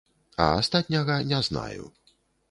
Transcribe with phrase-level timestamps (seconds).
[0.35, 1.93] А астатняга не знаю.